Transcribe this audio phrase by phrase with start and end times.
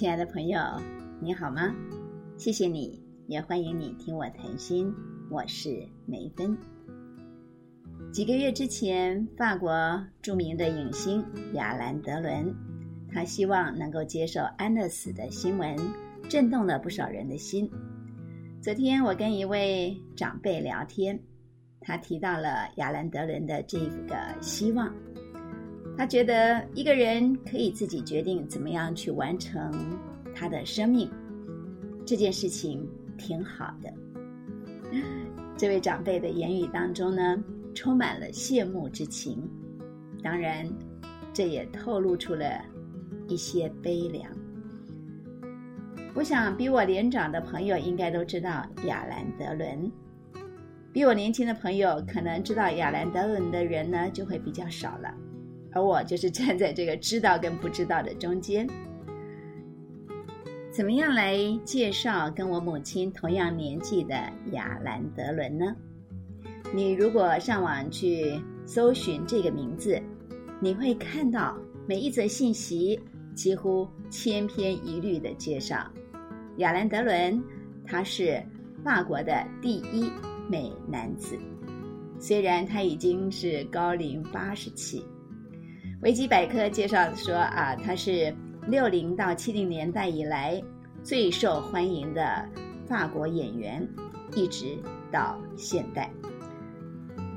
[0.00, 0.58] 亲爱的朋友，
[1.20, 1.76] 你好吗？
[2.38, 4.90] 谢谢你，也欢迎你听我谈心。
[5.30, 6.56] 我是梅芬。
[8.10, 11.22] 几个月之前，法国著名的影星
[11.52, 12.50] 亚兰·德伦，
[13.12, 15.76] 他希望能够接受安乐死的新闻，
[16.30, 17.70] 震动了不少人的心。
[18.62, 21.20] 昨天我跟一位长辈聊天，
[21.78, 23.78] 他提到了亚兰·德伦的这
[24.08, 24.90] 个希望。
[26.00, 29.70] 他觉得一个人可以自己决定怎么样去完成
[30.34, 31.10] 他的生命，
[32.06, 32.88] 这件事情
[33.18, 33.92] 挺好的。
[35.58, 37.44] 这位长辈的言语当中呢，
[37.74, 39.46] 充满了羡慕之情，
[40.22, 40.66] 当然，
[41.34, 42.46] 这也透露出了
[43.28, 44.24] 一些悲凉。
[46.14, 49.92] 我想，比我年长的朋友应该都知道亚兰·德伦，
[50.94, 55.14] 比我年轻的朋友可能知道亚兰·德伦的人呢，就会比较少了。
[55.72, 58.66] 而我就是站在这个知道跟不知道的中间。
[60.72, 64.14] 怎么样来介绍跟我母亲同样年纪的
[64.52, 65.74] 亚兰·德伦呢？
[66.72, 70.00] 你如果上网去搜寻这个名字，
[70.60, 72.98] 你会看到每一则信息
[73.34, 75.84] 几乎千篇一律的介绍
[76.58, 77.42] 亚兰·德伦，
[77.84, 78.40] 他是
[78.84, 80.10] 法国的第一
[80.48, 81.36] 美男子，
[82.20, 85.04] 虽然他已经是高龄八十七。
[86.02, 88.34] 维基百科介绍说啊，他是
[88.66, 90.58] 六零到七零年代以来
[91.02, 92.48] 最受欢迎的
[92.86, 93.86] 法国演员，
[94.34, 94.78] 一直
[95.12, 96.10] 到现代。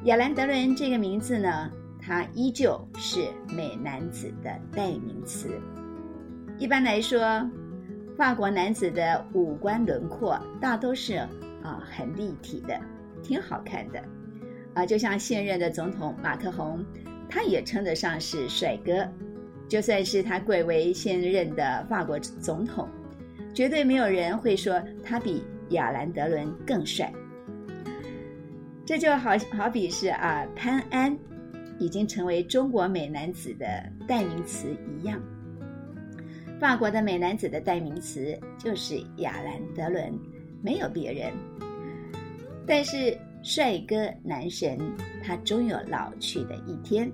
[0.06, 1.70] 亚兰·德伦这个名字呢，
[2.02, 5.50] 他依旧是美男子的代名词。
[6.58, 7.20] 一般来说，
[8.18, 11.16] 法国男子的五官轮廓大都是
[11.62, 12.80] 啊很立体的，
[13.22, 14.02] 挺好看的
[14.74, 16.82] 啊，就像现任的总统马克宏。
[17.34, 19.10] 他也称得上是帅哥，
[19.68, 22.88] 就算是他贵为现任的法国总统，
[23.56, 27.12] 绝对没有人会说他比亚兰·德伦更帅。
[28.86, 31.18] 这就好好比是啊，潘安
[31.80, 33.66] 已经成为中国美男子的
[34.08, 35.20] 代名词一样。
[36.60, 40.14] 法国的美男子的代名词就是亚兰·德伦，
[40.62, 41.32] 没有别人。
[42.68, 44.78] 但是帅哥男神，
[45.24, 47.12] 他终有老去的一天。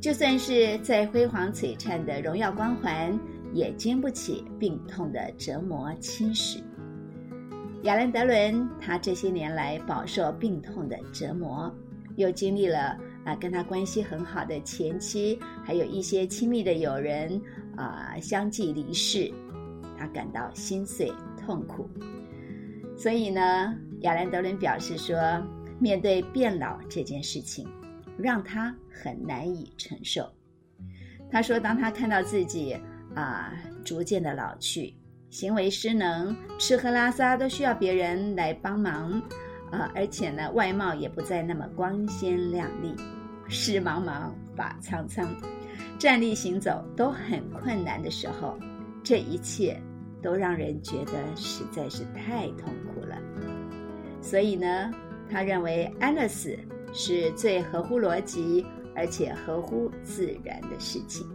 [0.00, 3.18] 就算是再辉煌璀璨的荣耀光环，
[3.52, 6.62] 也经不起病痛的折磨侵蚀。
[7.82, 11.72] 亚兰·德伦，他这些年来饱受病痛的折磨，
[12.16, 17.40] 又经历了啊跟他关系很好的前妻，还有一些亲密的友人
[17.76, 19.32] 啊相继离世，
[19.98, 21.12] 他感到心碎
[21.44, 21.90] 痛苦。
[22.96, 25.16] 所以呢，亚兰·德伦表示说，
[25.80, 27.66] 面对变老这件事情。
[28.18, 30.30] 让他很难以承受。
[31.30, 32.76] 他说：“当他看到自己
[33.14, 33.52] 啊
[33.84, 34.94] 逐渐的老去，
[35.30, 39.12] 行为失能，吃喝拉撒都需要别人来帮忙，
[39.70, 42.94] 啊，而且呢外貌也不再那么光鲜亮丽，
[43.46, 45.28] 事茫茫，发苍苍，
[45.98, 48.58] 站立行走都很困难的时候，
[49.04, 49.78] 这一切
[50.22, 53.18] 都让人觉得实在是太痛苦了。
[54.22, 54.90] 所以呢，
[55.30, 56.58] 他认为安乐死。”
[56.92, 61.26] 是最合乎逻辑而且合乎自然的事情。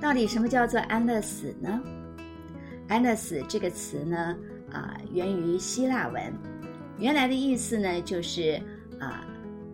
[0.00, 1.82] 到底什么叫做安乐死呢？
[2.88, 4.36] 安乐死这个词呢，
[4.70, 6.32] 啊，源于希腊文，
[6.98, 8.60] 原来的意思呢，就是
[9.00, 9.26] 啊，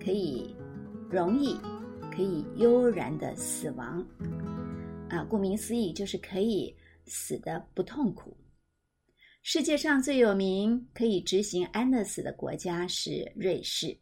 [0.03, 0.57] 可以
[1.11, 1.59] 容易、
[2.15, 4.05] 可以悠然的死亡。
[5.11, 8.35] 啊，顾名思义，就是可以死的不痛苦。
[9.43, 13.99] 世界上最有名可以执行安乐死的国家是瑞士。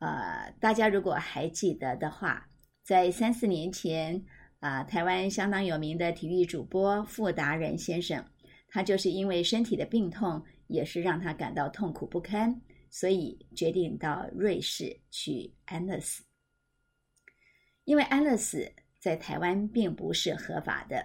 [0.00, 2.48] 呃，大家如果还记得的话，
[2.82, 4.24] 在三四年前，
[4.58, 8.24] 啊，台湾相当有名的体育主播傅达人先生，
[8.68, 12.60] 他就是因为身体的病痛，也是让他感到痛苦不堪，
[12.90, 16.24] 所以决定到瑞士去安乐死。
[17.84, 21.04] 因为安乐死在台湾并不是合法的，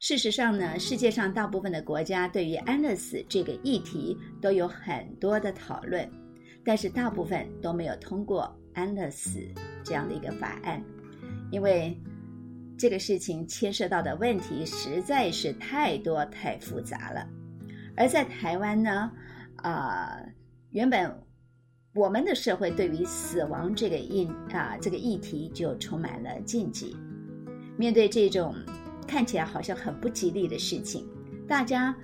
[0.00, 6.23] 事实上呢，世界上大部分的国家对于安乐死这个议题都有很多的讨论。
[6.64, 9.38] 但是大部分都没有通过安乐死
[9.84, 10.82] 这样的一个法案，
[11.50, 11.96] 因为
[12.78, 17.28] 这个事情牵涉到的问题实在是太多太复杂了。
[17.96, 19.12] 而在台湾呢，
[19.56, 20.18] 啊，
[20.70, 21.22] 原本
[21.94, 26.96] 我们的社会对于死亡这个议啊这个议题就充满了禁忌。
[27.76, 28.54] 面对这种
[29.06, 31.06] 看起来好像很不吉利的事情，
[31.46, 31.94] 大家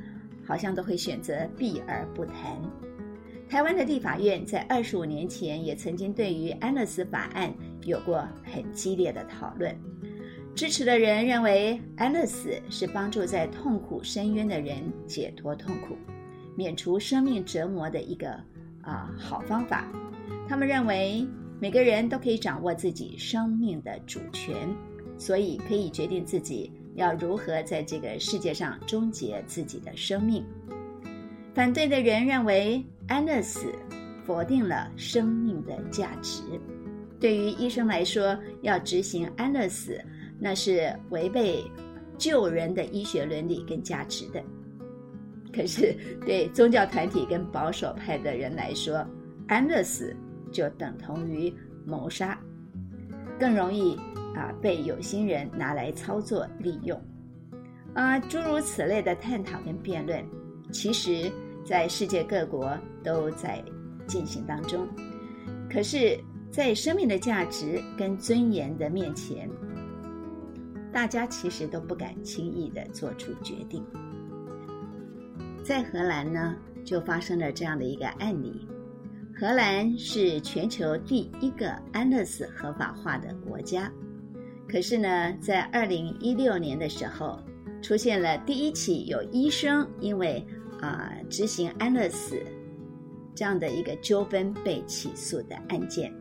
[0.44, 2.60] 好像都会选择避而不谈。
[3.50, 7.52] 台湾的立法院在二十五年前也曾经对于安乐死法案
[7.82, 9.76] 有过很激烈的讨论，
[10.54, 15.96] 支持的人认为安乐死是帮助在痛苦深渊的人解脱痛苦、
[16.56, 18.30] 免除生命折磨的一个
[18.82, 19.90] 啊好方法。
[20.48, 21.26] 他们认为
[21.58, 24.54] 每个人都可以掌握自己生命的主权，
[25.18, 30.44] 所以可以决定自己要如何在这个世界上终结自己的生命。
[31.52, 32.80] 反对的人认为
[33.10, 33.74] 安乐死
[34.24, 36.42] 否定了生命的价值。
[37.18, 40.00] 对于医生来说，要执行安乐死，
[40.38, 41.64] 那是违背
[42.16, 44.40] 救人的医学伦理跟价值的。
[45.52, 45.92] 可是，
[46.24, 49.04] 对宗教团体跟保守派的人来说，
[49.48, 50.14] 安乐死
[50.52, 51.52] 就等同于
[51.84, 52.40] 谋杀，
[53.40, 53.96] 更容易
[54.36, 56.98] 啊被有心人拿来操作利用。
[57.94, 60.24] 啊，诸如此类的探讨跟辩论，
[60.70, 61.28] 其实
[61.70, 63.64] 在世界各国都在
[64.06, 64.86] 进行当中。
[65.72, 66.18] 可是。
[66.52, 69.48] 在生命的价值跟尊严的面前，
[70.92, 73.86] 大家其实都不敢轻易的做出决定。
[75.62, 78.66] 在荷兰呢，就发生了这样的一个案例。
[79.32, 83.88] 荷兰是全球第一个安乐死合法化的国家，
[84.68, 87.38] 可是呢，在二零一六年的时候，
[87.80, 90.44] 出现了第一起有医生因为
[90.80, 92.42] 啊执行安乐死
[93.34, 96.12] 这样的一个纠纷被起诉的案件。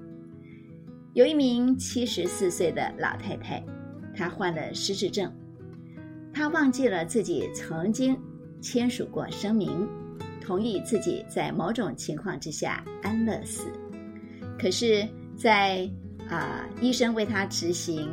[1.13, 3.63] 有一名七十四岁的老太太，
[4.15, 5.33] 她患了失智症，
[6.33, 8.17] 她忘记了自己曾经
[8.61, 9.87] 签署过声明，
[10.39, 13.67] 同意自己在某种情况之下安乐死。
[14.59, 15.89] 可是，在
[16.29, 18.07] 啊医生为她执行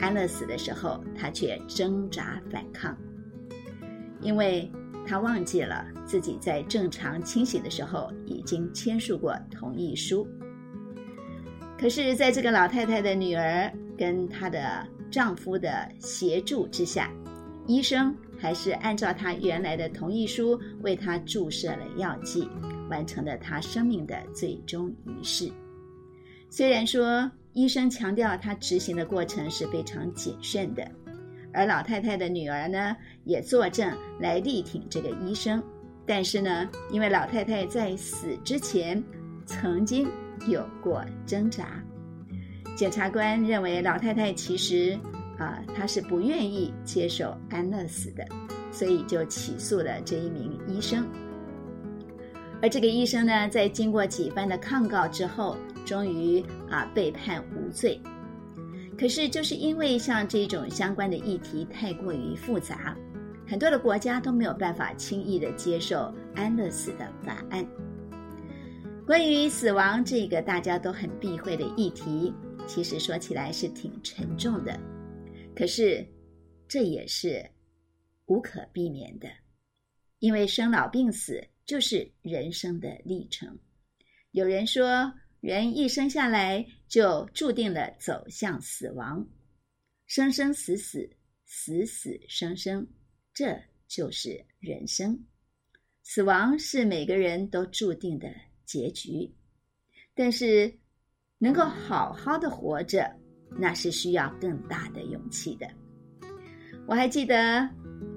[0.00, 2.96] 安乐死的时候，她却挣扎反抗，
[4.22, 4.70] 因为
[5.06, 10.26] 她忘记了自己在正常清醒的时候已经签署过同意书。
[11.78, 17.10] 可是，在这个老太太的女儿跟她的丈夫的协助之下，
[17.66, 22.48] 医生还是按照她原来的同意书为她注射了药剂，
[22.90, 25.50] 完成了她生命的最终仪式。
[26.50, 30.86] 虽然说医生强调他执行的过程是非常谨慎的，
[31.52, 35.62] 而老太太的女儿呢也作证来力挺这个医生，
[36.06, 39.02] 但是呢，因为老太太在死之前
[39.46, 40.08] 曾经。
[40.48, 41.84] 有过挣扎，
[42.74, 44.98] 检察官认为老太太其实
[45.36, 48.26] 啊，她是不愿意接受安乐死的，
[48.72, 51.06] 所以就起诉了这一名医生。
[52.62, 58.00] 而这个医生呢，在经过几番的抗告之后，终于啊被判无罪。
[59.00, 62.94] 可是就是因为像这种相关的议题太过于复杂，
[63.48, 67.66] 很多的国家都没有办法轻易的接受安乐死的法案。
[69.06, 72.30] 关于死亡这个大家都很避讳的议题，
[72.66, 74.78] 其实说起来是挺沉重的，
[75.56, 76.06] 可是
[76.68, 77.42] 这也是
[78.26, 79.30] 无可避免的，
[80.18, 83.58] 因为生老病死就是人生的历程。
[84.32, 89.26] 有人说，人一生下来就注定了走向死亡，
[90.06, 91.10] 生生死死，
[91.44, 92.86] 死死生生，
[93.34, 93.58] 这
[93.88, 95.18] 就是人生。
[96.02, 98.28] 死亡是每个人都注定的。
[98.66, 99.28] 结局，
[100.14, 100.72] 但是
[101.38, 103.12] 能够好好的活着，
[103.58, 105.66] 那是需要更大的勇气的。
[106.86, 107.68] 我还记得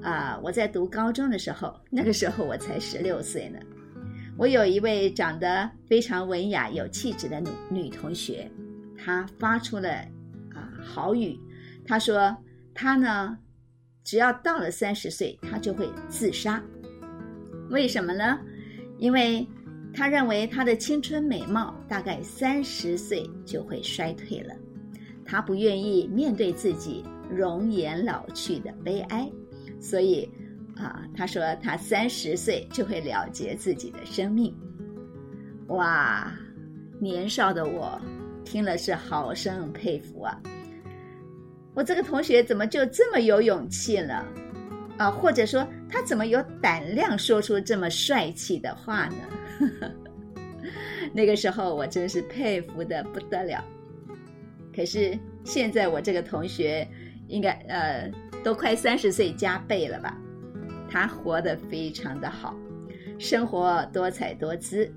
[0.03, 3.59] 啊，我在读高中的时候，那个时候我才十六岁呢。
[4.43, 8.51] 我有一位长得非常文雅、有气质的女女同学，
[8.97, 9.89] 她发出了
[10.53, 11.39] 啊好语，
[11.85, 12.35] 她说
[12.73, 13.37] 她呢，
[14.03, 16.61] 只要到了三十岁，她就会自杀。
[17.69, 18.37] 为什么呢？
[18.97, 19.47] 因为。
[19.93, 24.53] 她认为她的青春美貌大概三十岁就会衰退了，
[25.23, 29.31] 她不愿意面对自己容颜老去的悲哀，
[29.79, 30.27] 所以，
[30.75, 34.55] 啊，他说他三十岁就会了结自己的生命。
[35.67, 36.31] 哇，
[36.99, 37.99] 年少的我
[38.43, 40.39] 听了是好生佩服啊！
[41.73, 44.25] 我这个同学怎么就这么有勇气了？
[44.97, 49.91] 啊，或者说他怎么有胆量说出这么帅气的话呢？
[51.13, 53.63] 那个时候我真是佩服的不得了。
[54.75, 56.87] 可是现在我这个同学
[57.27, 58.11] 应该呃
[58.43, 60.17] 都快三十岁加倍了吧？
[60.93, 62.55] 他活得非常的好，
[63.17, 64.87] 生活多彩多姿。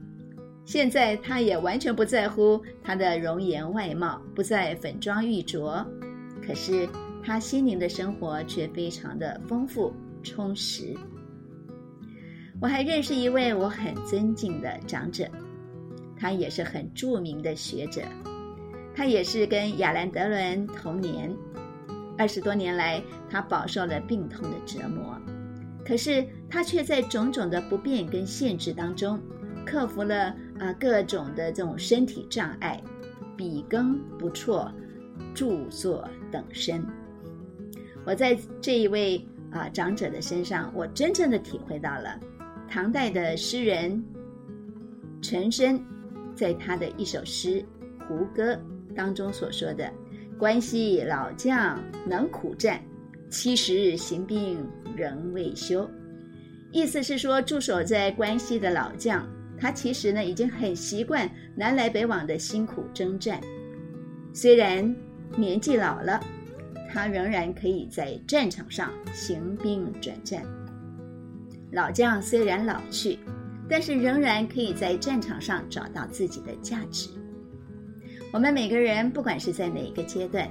[0.66, 5.82] 现在他也完全不在乎他的容颜外貌，不再粉妆玉琢。
[6.46, 6.86] 可是
[7.24, 9.90] 他心灵的生活却非常的丰富
[10.22, 10.94] 充实。
[12.60, 15.26] 我还认识一位我很尊敬的长者，
[16.14, 18.02] 他也是很著名的学者，
[18.94, 21.34] 他也是跟亚兰德伦同年。
[22.18, 25.18] 二十多年来，他饱受了病痛的折磨，
[25.86, 29.20] 可是他却在种种的不便跟限制当中，
[29.64, 32.82] 克服了啊各种的这种身体障碍，
[33.36, 34.72] 笔耕不辍，
[35.32, 36.84] 著作等身。
[38.04, 42.18] 我在这一位啊长者的身上，我真正的体会到了
[42.68, 44.04] 唐代的诗人
[45.22, 45.80] 陈深
[46.34, 47.64] 在他的一首诗
[48.08, 48.54] 《胡歌》
[48.94, 49.88] 当中所说的。
[50.38, 52.82] 关西老将能苦战，
[53.30, 54.58] 七十日行兵
[54.96, 55.88] 仍未休。
[56.72, 59.26] 意思是说，驻守在关西的老将，
[59.58, 63.40] 他其实呢已经很习惯南来北往的辛苦征战。
[64.34, 64.94] 虽然
[65.36, 66.20] 年纪老了，
[66.90, 70.42] 他仍然可以在战场上行兵转战。
[71.72, 73.18] 老将虽然老去，
[73.68, 77.08] 但是仍然可以在战场上找到自己的价值。
[78.32, 80.48] 我们每个人，不管是在哪个阶段，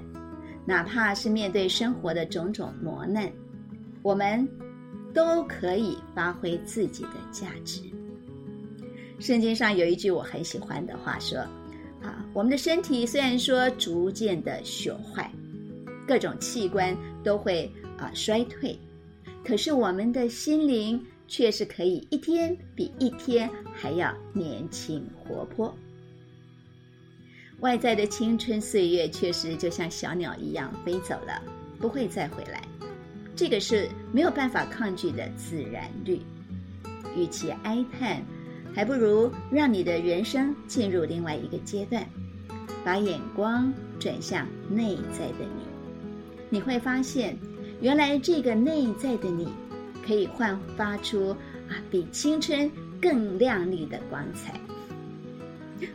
[0.65, 3.31] 哪怕是面对生活的种种磨难，
[4.05, 4.47] 我们
[5.15, 7.81] 都可以发挥自己的价值。
[9.19, 11.39] 圣经上有一句我很喜欢的话说
[12.05, 15.31] ：“啊，我们的身体虽然说逐渐的朽坏，
[16.07, 18.77] 各种器官都会啊衰退，
[19.43, 25.75] 可是我们的心灵却是可以一天比一天还要年轻活泼。”
[27.61, 31.41] 外在的青春岁月确实就像小鸟一样飞走了，
[31.79, 32.61] 不会再回来，
[33.35, 36.19] 这个是没有办法抗拒的自然律。
[37.15, 38.21] 与其哀叹，
[38.73, 42.05] 还不如让你的人生进入另外一个阶段，
[42.83, 45.63] 把眼光转向内在的你，
[46.49, 47.37] 你会发现，
[47.81, 49.47] 原来这个内在的你，
[50.05, 51.29] 可以焕发出
[51.69, 52.69] 啊比青春
[53.01, 54.59] 更亮丽的光彩。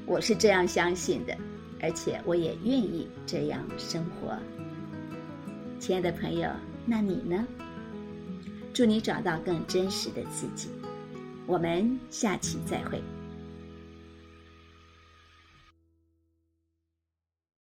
[0.06, 1.36] 我是这样相信的。
[1.82, 4.36] 而且我也愿意这样生活，
[5.78, 6.46] 亲爱的朋友，
[6.90, 7.46] 那你呢？
[8.74, 10.70] 祝你找到更真实的自己。
[11.46, 13.00] 我们下期再会。